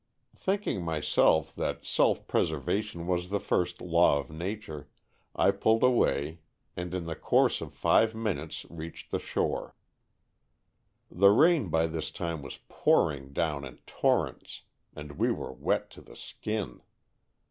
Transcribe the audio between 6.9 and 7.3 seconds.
in the 54 Stories from the Adirondack^